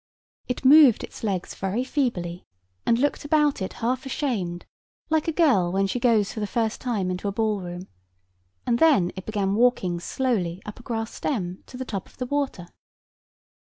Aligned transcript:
It 0.47 0.65
moved 0.65 1.03
its 1.03 1.23
legs 1.23 1.53
very 1.53 1.83
feebly; 1.83 2.43
and 2.87 2.97
looked 2.97 3.23
about 3.23 3.61
it 3.61 3.73
half 3.85 4.03
ashamed, 4.07 4.65
like 5.11 5.27
a 5.27 5.31
girl 5.31 5.71
when 5.71 5.85
she 5.85 5.99
goes 5.99 6.33
for 6.33 6.39
the 6.39 6.47
first 6.47 6.81
time 6.81 7.11
into 7.11 7.27
a 7.27 7.31
ballroom; 7.31 7.87
and 8.65 8.79
then 8.79 9.11
it 9.15 9.27
began 9.27 9.53
walking 9.53 9.99
slowly 9.99 10.59
up 10.65 10.79
a 10.79 10.81
grass 10.81 11.13
stem 11.13 11.61
to 11.67 11.77
the 11.77 11.85
top 11.85 12.07
of 12.07 12.17
the 12.17 12.25
water. 12.25 12.67